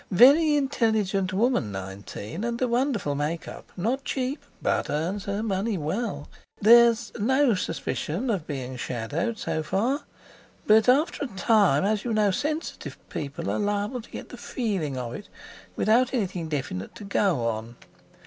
[0.09, 3.71] "Very intelligent woman, 19, and a wonderful make up.
[3.77, 6.27] Not cheap, but earns her money well.
[6.59, 10.05] There's no suspicion of being shadowed so far.
[10.65, 14.97] But after a time, as you know, sensitive people are liable to get the feeling
[14.97, 15.29] of it,
[15.75, 17.75] without anything definite to go on.